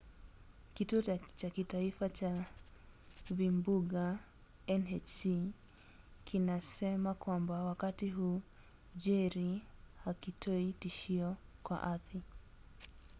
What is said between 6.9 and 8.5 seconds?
kwamba wakati huu